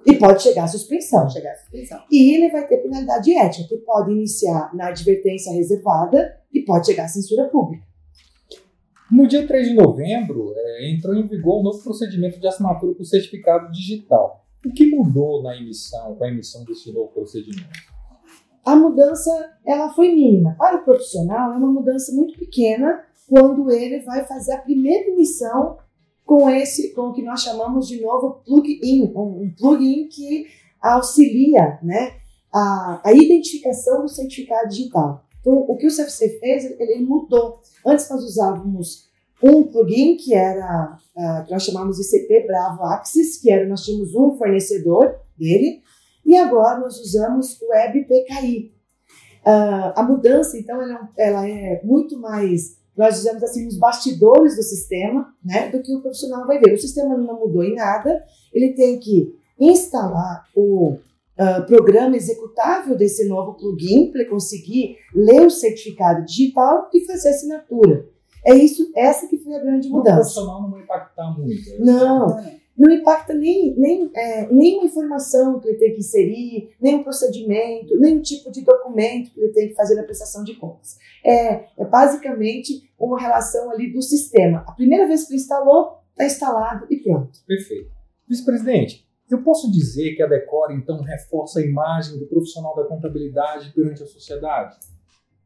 E 0.05 0.17
pode 0.17 0.43
chegar 0.43 0.65
à 0.65 0.69
suspensão. 0.69 1.29
Chegar 1.29 1.53
à 1.53 1.57
suspensão. 1.57 2.03
E 2.11 2.35
ele 2.35 2.51
vai 2.51 2.67
ter 2.67 2.79
penalidade 2.79 3.33
ética, 3.33 3.69
que 3.69 3.77
pode 3.79 4.11
iniciar 4.11 4.75
na 4.75 4.89
advertência 4.89 5.53
reservada 5.53 6.37
e 6.53 6.63
pode 6.63 6.87
chegar 6.87 7.05
à 7.05 7.09
censura 7.09 7.49
pública. 7.49 7.85
No 9.11 9.27
dia 9.27 9.45
3 9.45 9.71
de 9.71 9.75
novembro, 9.75 10.55
é, 10.57 10.93
entrou 10.93 11.15
em 11.17 11.27
vigor 11.27 11.61
o 11.61 11.63
novo 11.65 11.83
procedimento 11.83 12.39
de 12.39 12.47
assinatura 12.47 12.95
por 12.95 13.05
certificado 13.05 13.71
digital. 13.73 14.47
O 14.65 14.73
que 14.73 14.91
mudou 14.91 15.43
na 15.43 15.57
emissão, 15.57 16.15
com 16.15 16.25
a 16.25 16.29
emissão 16.29 16.65
desse 16.65 16.93
novo 16.93 17.09
procedimento? 17.09 17.69
A 18.65 18.77
mudança 18.77 19.31
ela 19.65 19.93
foi 19.95 20.15
mínima. 20.15 20.55
Para 20.59 20.77
o 20.77 20.85
profissional, 20.85 21.53
é 21.53 21.57
uma 21.57 21.73
mudança 21.73 22.13
muito 22.13 22.39
pequena 22.39 23.03
quando 23.29 23.71
ele 23.71 24.01
vai 24.01 24.25
fazer 24.27 24.53
a 24.53 24.61
primeira 24.61 25.09
emissão 25.09 25.79
com 26.25 26.49
esse, 26.49 26.93
com 26.95 27.09
o 27.09 27.13
que 27.13 27.23
nós 27.23 27.43
chamamos 27.43 27.89
de 27.89 28.01
novo 28.01 28.43
plug-in, 28.45 29.13
um 29.17 29.53
plugin 29.57 30.09
que 30.09 30.47
auxilia 30.81 31.79
né, 31.83 32.17
a, 32.53 33.01
a 33.05 33.13
identificação 33.13 34.03
do 34.03 34.09
certificado 34.09 34.69
digital. 34.69 35.25
Então, 35.41 35.55
o 35.55 35.77
que 35.77 35.87
o 35.87 35.91
CFC 35.91 36.39
fez, 36.39 36.65
ele 36.79 37.05
mudou. 37.05 37.61
Antes 37.85 38.09
nós 38.11 38.23
usávamos 38.23 39.10
um 39.43 39.65
plugin 39.65 40.17
que 40.17 40.35
era 40.35 40.99
uh, 41.17 41.45
que 41.45 41.53
nós 41.53 41.63
chamamos 41.63 41.97
de 41.97 42.05
CP 42.05 42.47
Bravo 42.47 42.85
Axis, 42.85 43.39
que 43.41 43.51
era 43.51 43.67
nós 43.67 43.85
tínhamos 43.85 44.15
um 44.15 44.37
fornecedor 44.37 45.17
dele, 45.39 45.83
e 46.25 46.37
agora 46.37 46.79
nós 46.79 47.01
usamos 47.01 47.61
o 47.61 47.69
Web 47.71 48.05
PKI. 48.05 48.73
Uh, 49.41 49.49
ah, 49.49 49.95
a 49.97 50.03
mudança, 50.03 50.59
então, 50.59 50.81
ela, 50.83 51.09
ela, 51.17 51.49
é 51.49 51.81
muito 51.83 52.19
mais, 52.19 52.77
nós 52.95 53.17
dizemos 53.17 53.43
assim, 53.43 53.65
nos 53.65 53.79
bastidores 53.79 54.55
do 54.55 54.63
sistema, 54.63 55.35
né, 55.43 55.71
do 55.71 55.83
que 55.83 55.95
o 55.95 56.03
profissional 56.03 56.47
vai 56.47 56.59
ver. 56.59 56.75
O 56.75 56.81
sistema 56.81 57.17
não 57.17 57.41
mudou 57.41 57.65
em 57.65 57.75
nada, 57.75 58.23
ele 58.53 58.75
tem 58.75 58.99
que 58.99 59.35
instalar 59.59 60.45
o 60.55 60.93
uh, 60.93 61.67
programa 61.67 62.17
executável 62.17 62.95
desse 62.97 63.27
novo 63.27 63.55
plugin 63.55 64.13
para 64.13 64.29
conseguir 64.29 64.97
ler 65.15 65.47
o 65.47 65.51
certificado 65.51 66.25
digital 66.27 66.91
e 66.93 67.07
fazer 67.07 67.31
assinatura. 67.31 68.07
É 68.45 68.55
isso, 68.55 68.91
essa 68.95 69.27
que 69.27 69.39
foi 69.39 69.55
a 69.55 69.59
grande 69.59 69.89
mudança. 69.89 70.17
O 70.17 70.21
profissional 70.21 70.63
não 70.63 70.71
vai 70.71 70.83
impactar 70.83 71.39
muito. 71.39 71.71
É 71.71 71.79
não, 71.79 72.37
não 72.77 72.93
impacta 72.93 73.35
nem, 73.35 73.75
nem 73.77 74.11
é, 74.15 74.47
nenhuma 74.51 74.87
informação 74.87 75.61
que 75.61 75.69
ele 75.69 75.79
tem 75.79 75.93
que 75.93 75.99
inserir, 75.99 76.71
nem 76.81 76.97
um 76.97 77.03
procedimento, 77.03 77.99
nem 77.99 78.19
um 78.19 78.23
tipo 78.23 78.51
de 78.51 78.63
documento 78.63 79.33
que 79.33 79.41
ele 79.41 79.53
tem 79.53 79.69
que 79.69 79.75
fazer 79.75 79.95
na 79.97 80.03
prestação 80.03 80.43
de 80.43 80.55
contas. 80.55 80.97
É, 81.25 81.67
é 81.79 81.85
basicamente 81.85 82.91
uma 82.99 83.21
relação 83.21 83.71
ali 83.71 83.93
do 83.93 84.01
sistema. 84.01 84.65
A 84.67 84.73
primeira 84.73 85.07
vez 85.07 85.25
que 85.25 85.33
ele 85.33 85.41
instalou, 85.41 85.99
está 86.13 86.25
instalado 86.25 86.87
e 86.89 86.97
pronto. 86.99 87.39
Perfeito. 87.47 87.91
Vice-presidente, 88.27 89.07
eu 89.31 89.43
posso 89.43 89.71
dizer 89.71 90.15
que 90.17 90.23
a 90.23 90.27
Decore, 90.27 90.75
então, 90.75 91.03
reforça 91.03 91.61
a 91.61 91.63
imagem 91.63 92.19
do 92.19 92.27
profissional 92.27 92.75
da 92.75 92.85
contabilidade 92.85 93.73
perante 93.75 94.03
a 94.03 94.07
sociedade? 94.07 94.77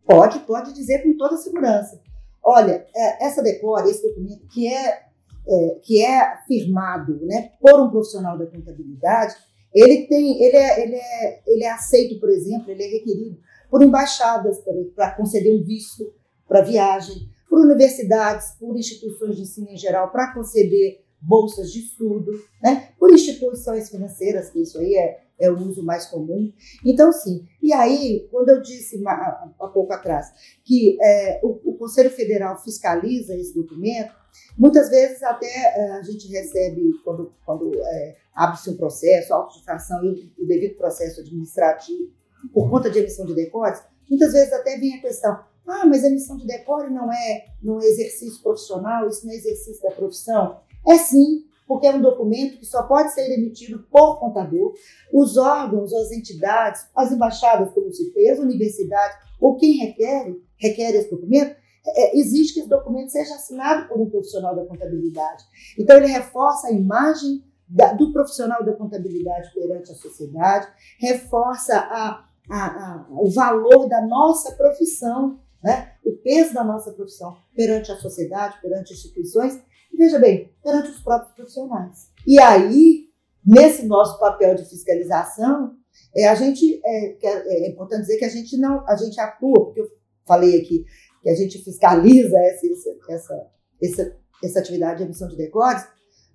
Pode, 0.06 0.38
pode 0.40 0.72
dizer 0.72 1.02
com 1.02 1.16
toda 1.16 1.36
segurança. 1.36 2.00
Olha, 2.44 2.86
é, 2.94 3.26
essa 3.26 3.42
decora, 3.42 3.88
esse 3.88 4.06
documento 4.06 4.46
que 4.48 4.68
é, 4.68 5.02
é, 5.46 5.78
que 5.82 6.04
é 6.04 6.36
firmado 6.46 7.24
né, 7.24 7.52
por 7.60 7.80
um 7.80 7.90
profissional 7.90 8.36
da 8.36 8.46
contabilidade, 8.46 9.34
ele 9.74 10.06
tem, 10.06 10.42
ele 10.42 10.56
é, 10.56 10.82
ele 10.82 10.94
é, 10.94 11.42
ele 11.46 11.64
é 11.64 11.70
aceito, 11.70 12.20
por 12.20 12.28
exemplo, 12.28 12.70
ele 12.70 12.84
é 12.84 12.86
requerido 12.86 13.38
por 13.70 13.82
embaixadas 13.82 14.62
para 14.94 15.10
conceder 15.12 15.52
um 15.52 15.64
visto 15.64 16.12
para 16.46 16.62
viagem, 16.62 17.28
por 17.48 17.58
universidades, 17.58 18.52
por 18.58 18.76
instituições 18.76 19.36
de 19.36 19.42
ensino 19.42 19.68
em 19.70 19.76
geral 19.76 20.10
para 20.10 20.32
conceder 20.32 21.02
bolsas 21.20 21.72
de 21.72 21.80
estudo, 21.80 22.30
né? 22.62 22.90
por 22.98 23.12
instituições 23.12 23.88
financeiras, 23.88 24.50
que 24.50 24.60
isso 24.60 24.78
aí 24.78 24.94
é, 24.94 25.23
é 25.38 25.50
o 25.50 25.58
uso 25.58 25.84
mais 25.84 26.06
comum. 26.06 26.52
Então, 26.84 27.12
sim. 27.12 27.46
E 27.62 27.72
aí, 27.72 28.28
quando 28.30 28.50
eu 28.50 28.62
disse 28.62 29.02
há, 29.06 29.68
pouco 29.72 29.92
atrás 29.92 30.32
que 30.64 30.96
é, 31.02 31.40
o, 31.42 31.72
o, 31.72 31.76
Conselho 31.76 32.10
Federal 32.10 32.62
fiscaliza 32.62 33.34
esse 33.34 33.54
documento, 33.54 34.14
muitas 34.56 34.88
vezes 34.88 35.22
até 35.22 35.46
é, 35.46 35.92
a 35.92 36.02
gente 36.02 36.28
recebe, 36.28 36.82
quando, 37.04 37.32
quando 37.44 37.72
é, 37.74 38.16
abre-se 38.34 38.70
um 38.70 38.76
processo, 38.76 39.34
autodifração 39.34 40.04
e 40.04 40.32
o, 40.38 40.46
devido 40.46 40.76
processo 40.76 41.20
administrativo, 41.20 42.12
por 42.52 42.70
conta 42.70 42.90
de 42.90 42.98
emissão 42.98 43.26
de 43.26 43.34
decores, 43.34 43.82
muitas 44.08 44.32
vezes 44.32 44.52
até 44.52 44.76
vem 44.76 44.94
a 44.94 45.00
questão, 45.00 45.44
ah, 45.66 45.86
mas 45.86 46.04
emissão 46.04 46.36
de 46.36 46.46
decore 46.46 46.92
não 46.92 47.10
é, 47.10 47.46
não 47.62 47.80
é 47.80 47.86
exercício 47.86 48.42
profissional, 48.42 49.08
isso 49.08 49.24
não 49.24 49.32
é 49.32 49.36
exercício 49.36 49.82
da 49.82 49.90
profissão. 49.90 50.60
É 50.86 50.98
sim, 50.98 51.44
porque 51.66 51.86
é 51.86 51.94
um 51.94 52.02
documento 52.02 52.58
que 52.58 52.66
só 52.66 52.82
pode 52.82 53.12
ser 53.12 53.32
emitido 53.32 53.86
por 53.90 54.18
contador. 54.18 54.74
Os 55.12 55.36
órgãos, 55.36 55.92
as 55.92 56.10
entidades, 56.12 56.86
as 56.94 57.12
embaixadas, 57.12 57.72
como 57.72 57.90
se 57.92 58.12
fez, 58.12 58.38
universidades, 58.38 59.16
ou 59.40 59.56
quem 59.56 59.78
requer, 59.78 60.34
requer 60.56 60.94
esse 60.94 61.10
documento, 61.10 61.56
é, 61.86 62.18
exige 62.18 62.54
que 62.54 62.60
esse 62.60 62.68
documento 62.68 63.10
seja 63.10 63.34
assinado 63.34 63.88
por 63.88 64.00
um 64.00 64.08
profissional 64.08 64.54
da 64.54 64.64
contabilidade. 64.64 65.44
Então, 65.78 65.96
ele 65.96 66.06
reforça 66.06 66.68
a 66.68 66.72
imagem 66.72 67.42
da, 67.68 67.92
do 67.92 68.12
profissional 68.12 68.64
da 68.64 68.72
contabilidade 68.72 69.52
perante 69.54 69.90
a 69.90 69.94
sociedade, 69.94 70.68
reforça 70.98 71.76
a, 71.76 72.24
a, 72.50 72.66
a, 72.66 73.06
o 73.10 73.30
valor 73.30 73.88
da 73.88 74.00
nossa 74.06 74.54
profissão, 74.54 75.38
né? 75.62 75.92
o 76.04 76.12
peso 76.12 76.54
da 76.54 76.62
nossa 76.64 76.92
profissão 76.92 77.36
perante 77.54 77.90
a 77.90 77.96
sociedade, 77.96 78.60
perante 78.60 78.92
instituições 78.92 79.60
e 79.94 79.96
veja 79.96 80.18
bem, 80.18 80.52
perante 80.62 80.90
os 80.90 81.00
próprios 81.00 81.32
profissionais. 81.34 82.10
E 82.26 82.38
aí, 82.40 83.08
nesse 83.46 83.86
nosso 83.86 84.18
papel 84.18 84.56
de 84.56 84.68
fiscalização, 84.68 85.76
é, 86.16 86.28
a 86.28 86.34
gente 86.34 86.80
é, 86.84 87.16
é, 87.22 87.70
importante 87.70 88.02
dizer 88.02 88.18
que 88.18 88.24
a 88.24 88.28
gente 88.28 88.56
não, 88.56 88.86
a 88.88 88.96
gente 88.96 89.18
atua, 89.20 89.66
porque 89.66 89.80
eu 89.80 89.88
falei 90.26 90.60
aqui 90.60 90.84
que 91.22 91.30
a 91.30 91.34
gente 91.34 91.62
fiscaliza 91.62 92.36
essa, 92.36 92.66
essa, 93.08 93.50
essa, 93.80 94.16
essa 94.42 94.58
atividade 94.58 94.98
de 94.98 95.04
emissão 95.04 95.28
de 95.28 95.36
decores, 95.36 95.86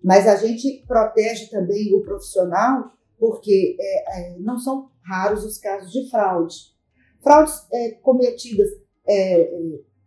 mas 0.02 0.26
a 0.26 0.38
gente 0.38 0.84
protege 0.88 1.50
também 1.50 1.94
o 1.94 2.02
profissional, 2.02 2.94
porque 3.20 3.76
é, 3.78 4.36
é, 4.36 4.38
não 4.40 4.58
são 4.58 4.90
raros 5.04 5.44
os 5.44 5.58
casos 5.58 5.92
de 5.92 6.10
fraude. 6.10 6.56
Fraudes 7.22 7.68
é, 7.74 7.92
cometidas 8.02 8.70
é, 9.06 9.52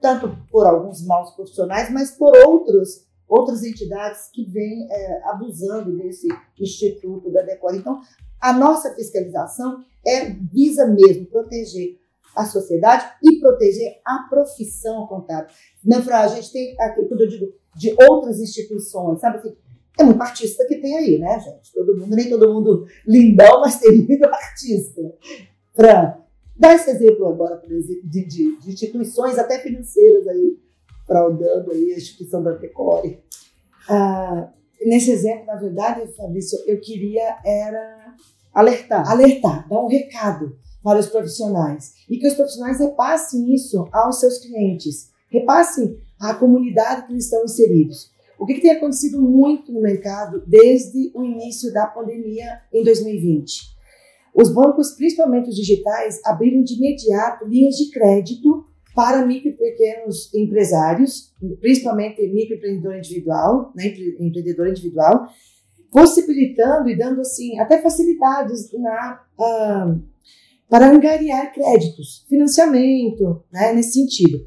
tanto 0.01 0.35
por 0.51 0.67
alguns 0.67 1.07
maus 1.07 1.33
profissionais, 1.35 1.91
mas 1.93 2.13
por 2.13 2.35
outros 2.47 3.12
outras 3.33 3.63
entidades 3.65 4.29
que 4.31 4.45
vêm 4.45 4.87
é, 4.91 5.23
abusando 5.31 5.97
desse 5.97 6.29
instituto 6.61 7.31
da 7.31 7.41
Decora. 7.43 7.77
Então, 7.77 8.01
a 8.39 8.53
nossa 8.53 8.95
fiscalização 8.95 9.83
é 10.07 10.31
visa 10.31 10.87
mesmo 10.87 11.27
proteger 11.27 11.99
a 12.37 12.45
sociedade 12.45 13.07
e 13.23 13.41
proteger 13.41 14.01
a 14.05 14.27
profissão 14.29 15.07
contábil. 15.07 15.55
Não, 15.85 15.99
a 15.99 16.29
gente 16.29 16.53
tem 16.53 16.75
aqui, 16.81 17.05
quando 17.05 17.23
eu 17.23 17.29
digo 17.29 17.53
de 17.75 17.95
outras 18.09 18.39
instituições, 18.39 19.21
sabe 19.21 19.39
assim, 19.39 19.57
é 19.99 20.05
muito 20.05 20.21
artista 20.21 20.67
que 20.67 20.77
tem 20.77 20.97
aí, 20.97 21.19
né, 21.19 21.39
gente? 21.41 21.73
Todo 21.73 21.97
mundo, 21.97 22.15
nem 22.15 22.29
todo 22.29 22.53
mundo 22.53 22.87
lindão, 23.07 23.61
mas 23.61 23.79
tem 23.79 24.05
muito 24.07 24.25
artista. 24.25 25.01
Fran, 25.75 26.15
dá 26.57 26.75
esse 26.75 26.91
exemplo 26.91 27.27
agora, 27.29 27.57
por 27.57 27.71
exemplo, 27.71 28.09
de, 28.09 28.27
de, 28.27 28.59
de 28.59 28.73
instituições 28.73 29.39
até 29.39 29.59
financeiras 29.59 30.27
aí, 30.27 30.59
fraudando 31.07 31.71
aí 31.71 31.93
a 31.93 31.97
instituição 31.97 32.43
da 32.43 32.53
Decore. 32.53 33.23
Ah, 33.89 34.53
nesse 34.85 35.11
exemplo, 35.11 35.47
na 35.47 35.57
verdade, 35.57 36.13
Fabrício, 36.15 36.59
eu 36.67 36.81
queria 36.81 37.39
era 37.45 38.15
alertar, 38.53 39.11
alertar, 39.11 39.69
dar 39.69 39.81
um 39.81 39.89
recado 39.89 40.57
para 40.83 40.99
os 40.99 41.07
profissionais 41.07 41.95
e 42.09 42.19
que 42.19 42.27
os 42.27 42.35
profissionais 42.35 42.79
repassem 42.79 43.55
isso 43.55 43.89
aos 43.93 44.21
seus 44.21 44.39
clientes, 44.39 45.11
repassem 45.31 45.99
à 46.21 46.35
comunidade 46.35 47.07
que 47.07 47.13
eles 47.13 47.25
estão 47.25 47.45
inseridos. 47.45 48.11
O 48.39 48.47
que, 48.47 48.55
que 48.55 48.63
tem 48.63 48.73
acontecido 48.73 49.23
muito 49.23 49.73
no 49.73 49.81
mercado 49.81 50.43
desde 50.47 51.13
o 51.15 51.23
início 51.23 51.73
da 51.73 51.87
pandemia 51.87 52.61
em 52.73 52.83
2020? 52.83 53.73
os 54.35 54.53
bancos, 54.53 54.93
principalmente 54.93 55.51
os 55.51 55.57
digitais, 55.57 56.21
abriram 56.25 56.63
de 56.63 56.75
imediato 56.75 57.45
linhas 57.47 57.77
de 57.77 57.91
crédito 57.91 58.65
para 58.95 59.25
micro 59.27 59.51
e 59.51 59.57
pequenos 59.57 60.33
empresários, 60.35 61.33
principalmente 61.61 62.27
microempreendedor 62.29 62.97
individual, 62.97 63.73
né, 63.75 63.87
empreendedor 64.21 64.69
individual, 64.69 65.29
possibilitando 65.91 66.89
e 66.89 66.97
dando 66.97 67.21
assim 67.21 67.59
até 67.59 67.81
facilidades 67.81 68.71
na, 68.73 69.21
uh, 69.39 70.03
para 70.69 70.91
angariar 70.91 71.53
créditos, 71.53 72.25
financiamento, 72.29 73.43
né, 73.53 73.73
nesse 73.73 73.93
sentido. 73.93 74.47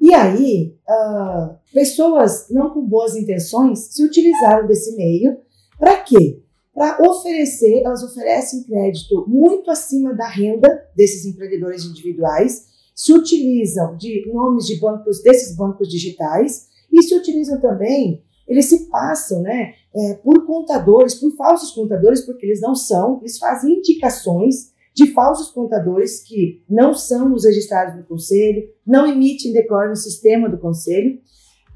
E 0.00 0.12
aí, 0.12 0.76
uh, 0.88 1.54
pessoas 1.72 2.48
não 2.50 2.70
com 2.70 2.84
boas 2.84 3.14
intenções 3.14 3.94
se 3.94 4.04
utilizaram 4.04 4.66
desse 4.66 4.96
meio 4.96 5.38
para 5.78 5.98
quê? 5.98 6.42
Para 6.74 7.00
oferecer, 7.02 7.82
elas 7.84 8.02
oferecem 8.02 8.64
crédito 8.64 9.24
muito 9.28 9.70
acima 9.70 10.14
da 10.14 10.26
renda 10.26 10.68
desses 10.96 11.26
empreendedores 11.26 11.84
individuais 11.84 12.71
se 13.02 13.12
utilizam 13.12 13.96
de 13.96 14.30
nomes 14.32 14.64
de 14.64 14.78
bancos, 14.78 15.20
desses 15.24 15.56
bancos 15.56 15.88
digitais, 15.88 16.68
e 16.88 17.02
se 17.02 17.16
utilizam 17.16 17.60
também, 17.60 18.22
eles 18.46 18.66
se 18.66 18.88
passam 18.88 19.42
né, 19.42 19.74
é, 19.92 20.14
por 20.22 20.46
contadores, 20.46 21.16
por 21.16 21.34
falsos 21.34 21.72
contadores, 21.72 22.20
porque 22.20 22.46
eles 22.46 22.60
não 22.60 22.76
são, 22.76 23.18
eles 23.18 23.38
fazem 23.38 23.78
indicações 23.78 24.70
de 24.94 25.08
falsos 25.12 25.50
contadores 25.50 26.22
que 26.22 26.62
não 26.70 26.94
são 26.94 27.34
os 27.34 27.44
registrados 27.44 27.96
no 27.96 28.04
conselho, 28.04 28.68
não 28.86 29.04
emitem 29.04 29.52
decore 29.52 29.88
no 29.88 29.96
sistema 29.96 30.48
do 30.48 30.58
conselho, 30.58 31.18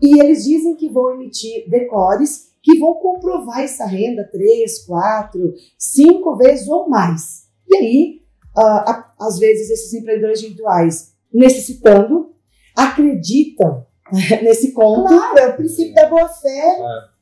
e 0.01 0.21
eles 0.21 0.45
dizem 0.45 0.77
que 0.77 0.89
vão 0.89 1.13
emitir 1.13 1.69
decores 1.69 2.53
que 2.63 2.79
vão 2.79 2.95
comprovar 2.95 3.63
essa 3.63 3.85
renda 3.85 4.23
três, 4.31 4.85
quatro, 4.85 5.55
cinco 5.77 6.37
vezes 6.37 6.69
ou 6.69 6.89
mais. 6.89 7.49
E 7.69 7.77
aí 7.77 8.27
uh, 8.57 9.05
às 9.19 9.39
vezes, 9.39 9.71
esses 9.71 9.93
empreendedores 9.93 10.41
individuais 10.41 11.16
necessitando, 11.37 12.35
acreditam 12.75 13.87
nesse 14.43 14.73
conto. 14.73 15.09
Claro, 15.09 15.39
é 15.39 15.49
o 15.49 15.57
princípio 15.57 15.95
da 15.95 16.09
boa-fé. 16.09 16.79
É. 16.79 17.17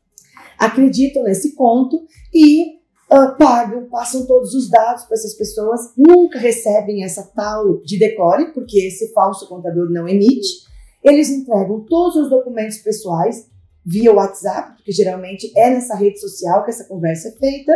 Acreditam 0.59 1.25
nesse 1.25 1.55
conto 1.55 2.07
e 2.33 2.77
uh, 3.11 3.37
pagam, 3.37 3.89
passam 3.89 4.25
todos 4.25 4.55
os 4.55 4.71
dados 4.71 5.05
para 5.05 5.15
essas 5.15 5.35
pessoas, 5.35 5.93
nunca 5.97 6.39
recebem 6.39 7.05
essa 7.05 7.25
tal 7.35 7.83
de 7.83 7.99
decore, 7.99 8.53
porque 8.53 8.79
esse 8.79 9.13
falso 9.13 9.49
contador 9.49 9.91
não 9.91 10.09
emite. 10.09 10.65
Eles 11.03 11.29
entregam 11.29 11.85
todos 11.85 12.17
os 12.17 12.31
documentos 12.31 12.79
pessoais 12.79 13.51
via 13.85 14.13
WhatsApp, 14.13 14.77
porque 14.77 14.93
geralmente 14.93 15.53
é 15.57 15.71
nessa 15.71 15.95
rede 15.95 16.19
social 16.19 16.65
que 16.65 16.71
essa 16.71 16.85
conversa 16.85 17.29
é 17.29 17.33
feita, 17.33 17.73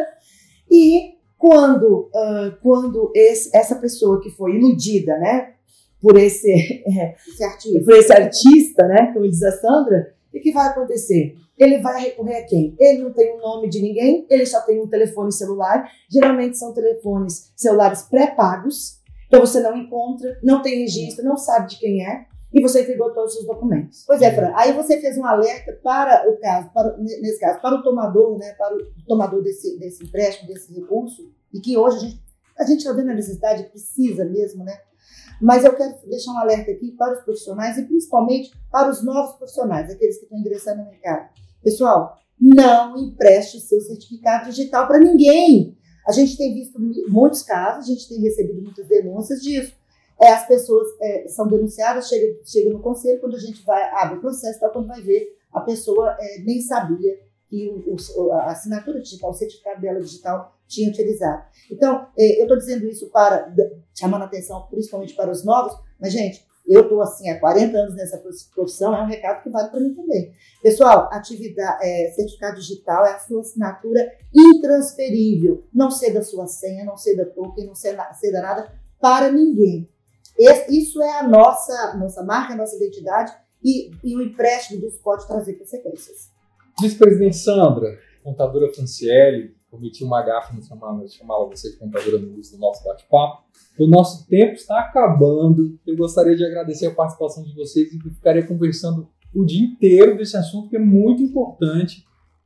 e 0.71 1.19
quando, 1.37 2.11
uh, 2.15 2.57
quando 2.63 3.13
esse, 3.15 3.55
essa 3.55 3.77
pessoa 3.77 4.21
que 4.21 4.31
foi 4.31 4.57
iludida, 4.57 5.19
né, 5.19 5.55
por 6.01 6.17
esse, 6.17 6.51
é, 6.87 7.15
esse 7.27 7.45
artista. 7.45 7.85
por 7.85 7.95
esse 7.95 8.13
artista, 8.13 8.87
né, 8.87 9.13
como 9.13 9.29
diz 9.29 9.43
a 9.43 9.53
Sandra, 9.53 10.15
o 10.35 10.41
que 10.41 10.53
vai 10.53 10.69
acontecer? 10.69 11.37
Ele 11.57 11.79
vai 11.79 12.01
recorrer 12.03 12.37
a 12.37 12.47
quem? 12.47 12.77
Ele 12.79 13.03
não 13.03 13.13
tem 13.13 13.35
o 13.35 13.39
nome 13.39 13.69
de 13.69 13.83
ninguém, 13.83 14.27
ele 14.31 14.47
só 14.47 14.61
tem 14.61 14.81
um 14.81 14.87
telefone 14.87 15.33
celular. 15.33 15.91
Geralmente 16.09 16.57
são 16.57 16.73
telefones 16.73 17.53
celulares 17.57 18.03
pré-pagos, 18.03 19.01
então 19.27 19.41
você 19.41 19.61
não 19.61 19.77
encontra, 19.77 20.39
não 20.43 20.63
tem 20.63 20.81
registro, 20.81 21.25
não 21.25 21.37
sabe 21.37 21.71
de 21.71 21.79
quem 21.79 22.07
é 22.07 22.27
e 22.53 22.63
você 22.63 22.83
entregou 22.83 23.13
todos 23.13 23.35
os 23.37 23.47
documentos. 23.47 24.05
Pois 24.07 24.23
é, 24.23 24.33
Fran. 24.35 24.53
Aí 24.55 24.73
você 24.73 25.01
fez 25.01 25.19
um 25.19 25.27
alerta 25.27 25.73
para 25.83 26.31
o 26.31 26.39
caso, 26.39 26.71
para, 26.73 26.97
nesse 26.97 27.39
caso, 27.39 27.61
para 27.61 27.77
o 27.77 27.83
tomador, 27.83 28.39
né, 28.39 28.55
para 28.57 28.75
o 28.75 28.81
tomador 29.07 29.43
desse, 29.43 29.79
desse 29.79 30.05
empréstimo, 30.05 30.49
desse 30.49 30.73
recurso, 30.73 31.31
e 31.53 31.61
que 31.61 31.77
hoje 31.77 31.97
a 31.97 32.01
gente 32.01 32.29
a 32.59 32.65
gente 32.65 32.79
está 32.79 32.93
vendo 32.93 33.11
a 33.11 33.15
necessidade, 33.15 33.71
precisa 33.71 34.25
mesmo, 34.25 34.65
né? 34.65 34.77
Mas 35.41 35.65
eu 35.65 35.75
quero 35.75 35.95
deixar 36.09 36.33
um 36.33 36.39
alerta 36.39 36.71
aqui 36.71 36.93
para 36.93 37.19
os 37.19 37.25
profissionais 37.25 37.79
e 37.79 37.85
principalmente 37.85 38.51
para 38.71 38.91
os 38.91 39.03
novos 39.03 39.37
profissionais, 39.37 39.91
aqueles 39.91 40.19
que 40.19 40.25
estão 40.25 40.39
ingressando 40.39 40.83
no 40.83 40.91
mercado. 40.91 41.29
Pessoal, 41.63 42.17
não 42.41 42.97
empreste 42.97 43.57
o 43.57 43.61
seu 43.61 43.81
certificado 43.81 44.51
digital 44.51 44.87
para 44.87 44.99
ninguém. 44.99 45.77
A 46.07 46.13
gente 46.13 46.37
tem 46.37 46.55
visto 46.55 46.79
muitos 47.09 47.43
casos, 47.43 47.85
a 47.85 47.93
gente 47.93 48.09
tem 48.09 48.21
recebido 48.21 48.63
muitas 48.63 48.87
denúncias 48.87 49.41
disso 49.41 49.79
é, 50.21 50.33
as 50.33 50.47
pessoas 50.47 50.89
é, 51.01 51.29
são 51.29 51.47
denunciadas, 51.47 52.09
chega, 52.09 52.41
chega 52.45 52.71
no 52.71 52.81
conselho, 52.81 53.21
quando 53.21 53.37
a 53.37 53.41
gente 53.41 53.65
vai, 53.65 53.83
abre 53.95 54.19
o 54.19 54.21
processo, 54.21 54.59
tá, 54.59 54.69
quando 54.69 54.89
vai 54.89 55.01
ver, 55.01 55.37
a 55.53 55.61
pessoa 55.61 56.17
é, 56.19 56.41
nem 56.41 56.61
sabia 56.61 57.21
que 57.49 57.69
o, 57.69 58.33
a 58.33 58.51
assinatura 58.51 59.01
digital, 59.01 59.31
o 59.31 59.35
certificado 59.35 59.81
dela 59.81 60.01
digital 60.01 60.55
tinha 60.67 60.91
utilizado. 60.91 61.45
Então, 61.71 62.07
é, 62.17 62.39
eu 62.39 62.43
estou 62.43 62.59
dizendo 62.59 62.87
isso 62.87 63.11
para, 63.11 63.53
chamando 63.99 64.25
atenção 64.25 64.67
principalmente 64.71 65.15
para 65.15 65.31
os 65.31 65.45
novos, 65.45 65.73
mas, 65.99 66.13
gente, 66.13 66.47
eu 66.67 66.83
estou 66.83 67.01
assim 67.01 67.31
há 67.31 67.41
40 67.41 67.77
anos 67.79 67.97
nessa 67.97 68.23
profissão, 68.55 68.95
é 68.95 69.03
um 69.03 69.07
recado 69.07 69.43
que 69.43 69.49
vale 69.49 69.71
para 69.71 69.81
mim 69.81 69.95
também. 69.95 70.35
Pessoal, 70.63 71.09
atividade, 71.11 71.79
é, 71.83 72.13
certificado 72.13 72.61
digital 72.61 73.07
é 73.07 73.15
a 73.15 73.19
sua 73.19 73.41
assinatura 73.41 74.07
intransferível. 74.35 75.65
Não 75.73 75.91
ceda 75.91 76.23
sua 76.23 76.47
senha, 76.47 76.85
não 76.85 76.99
ceda 76.99 77.25
token, 77.25 77.67
não 77.67 77.75
ceda, 77.75 78.13
ceda 78.13 78.43
nada 78.43 78.71
para 79.01 79.33
ninguém. 79.33 79.89
Isso 80.69 81.03
é 81.03 81.19
a 81.19 81.27
nossa, 81.27 81.97
nossa 81.97 82.23
marca, 82.23 82.53
a 82.53 82.57
nossa 82.57 82.77
identidade 82.77 83.33
e, 83.65 83.91
e 84.05 84.15
o 84.15 84.23
empréstimo 84.23 84.81
disso 84.81 85.01
pode 85.03 85.27
trazer 85.27 85.55
consequências. 85.55 86.31
Vice-presidente 86.81 87.37
Sandra, 87.37 87.99
contadora 88.23 88.73
Franciele, 88.73 89.57
cometi 89.71 90.05
uma 90.05 90.23
gafa 90.23 90.55
no 90.55 90.63
chamava, 90.63 91.07
chamava 91.09 91.47
você 91.47 91.73
de 91.73 91.77
contadora 91.77 92.19
no 92.19 92.29
início 92.29 92.57
do 92.57 92.61
nosso 92.61 92.85
bate-papo. 92.85 93.43
O 93.79 93.87
nosso 93.87 94.27
tempo 94.29 94.55
está 94.55 94.81
acabando. 94.81 95.79
Eu 95.87 95.97
gostaria 95.97 96.37
de 96.37 96.45
agradecer 96.45 96.87
a 96.87 96.95
participação 96.95 97.43
de 97.45 97.55
vocês 97.55 97.93
e 97.93 97.99
ficaria 97.99 98.47
conversando 98.47 99.09
o 99.35 99.45
dia 99.45 99.67
inteiro 99.67 100.17
desse 100.17 100.37
assunto 100.37 100.69
que 100.69 100.77
é 100.77 100.81
muito 100.81 101.23
importante. 101.23 102.05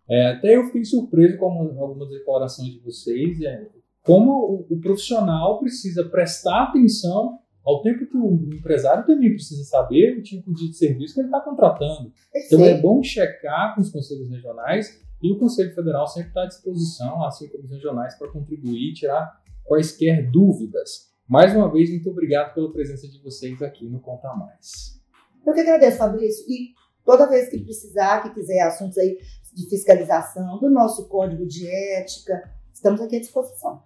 É, 0.08 0.30
até 0.30 0.56
eu 0.56 0.64
fiquei 0.64 0.84
surpreso 0.84 1.38
com 1.38 1.46
algumas 1.46 2.08
declarações 2.10 2.70
de 2.70 2.80
vocês. 2.80 3.40
É, 3.42 3.68
como 4.02 4.66
o, 4.70 4.74
o 4.74 4.80
profissional 4.80 5.58
precisa 5.58 6.08
prestar 6.08 6.64
atenção 6.64 7.38
ao 7.64 7.82
tempo 7.82 8.06
que 8.06 8.16
o 8.16 8.54
empresário 8.54 9.06
também 9.06 9.30
precisa 9.30 9.64
saber 9.64 10.18
o 10.18 10.22
tipo 10.22 10.52
de 10.52 10.72
serviço 10.74 11.14
que 11.14 11.20
ele 11.20 11.28
está 11.28 11.40
contratando. 11.40 12.12
Perfeito. 12.32 12.46
Então 12.46 12.64
é 12.64 12.80
bom 12.80 13.02
checar 13.02 13.74
com 13.74 13.80
os 13.80 13.90
conselhos 13.90 14.28
regionais 14.28 15.00
e 15.22 15.32
o 15.32 15.38
Conselho 15.38 15.72
Federal 15.72 16.06
sempre 16.08 16.30
está 16.30 16.42
à 16.42 16.46
disposição, 16.46 17.24
assim 17.24 17.48
como 17.48 17.62
os 17.62 17.70
regionais, 17.70 18.18
para 18.18 18.28
contribuir 18.28 18.90
e 18.90 18.92
tirar 18.92 19.40
quaisquer 19.62 20.28
dúvidas. 20.30 21.12
Mais 21.28 21.54
uma 21.54 21.70
vez, 21.70 21.88
muito 21.90 22.10
obrigado 22.10 22.52
pela 22.54 22.72
presença 22.72 23.08
de 23.08 23.22
vocês 23.22 23.62
aqui 23.62 23.88
no 23.88 24.00
Conta 24.00 24.34
Mais. 24.34 25.00
Eu 25.46 25.54
que 25.54 25.60
agradeço, 25.60 25.98
Fabrício. 25.98 26.44
E 26.48 26.74
toda 27.04 27.28
vez 27.28 27.48
que 27.48 27.60
precisar, 27.60 28.22
que 28.22 28.34
quiser 28.34 28.62
assuntos 28.62 28.98
aí 28.98 29.16
de 29.54 29.68
fiscalização, 29.68 30.58
do 30.58 30.68
nosso 30.68 31.08
código 31.08 31.46
de 31.46 31.68
ética, 31.68 32.50
estamos 32.72 33.00
aqui 33.00 33.16
à 33.16 33.20
disposição. 33.20 33.80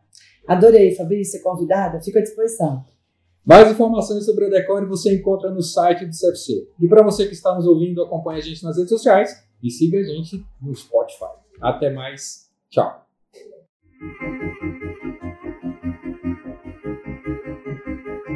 Adorei, 0.47 0.95
Fabrício, 0.95 1.33
ser 1.33 1.43
convidada. 1.43 2.01
Fico 2.01 2.19
à 2.19 2.23
disposição. 2.23 2.87
Mais 3.47 3.71
informações 3.71 4.25
sobre 4.27 4.47
a 4.47 4.49
Decore 4.49 4.87
você 4.87 5.15
encontra 5.15 5.53
no 5.53 5.63
site 5.63 6.05
do 6.05 6.11
CFC. 6.11 6.69
E 6.81 6.89
para 6.89 7.05
você 7.05 7.29
que 7.29 7.33
está 7.33 7.55
nos 7.55 7.65
ouvindo, 7.65 8.03
acompanhe 8.03 8.41
a 8.41 8.43
gente 8.43 8.65
nas 8.65 8.77
redes 8.77 8.91
sociais 8.91 9.31
e 9.63 9.71
siga 9.71 10.01
a 10.01 10.03
gente 10.03 10.45
no 10.61 10.75
Spotify. 10.75 11.31
Até 11.63 11.91
mais. 11.91 12.51
Tchau. 12.69 13.07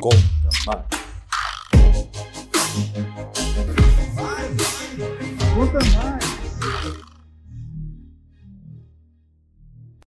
Conta 0.01 0.49
mais. 0.64 0.87
Conta 5.57 5.79
mais. 5.96 6.19